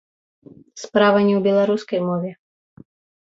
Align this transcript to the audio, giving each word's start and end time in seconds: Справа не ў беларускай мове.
Справа 0.83 1.19
не 1.27 1.33
ў 1.35 1.41
беларускай 1.47 1.99
мове. 2.09 2.31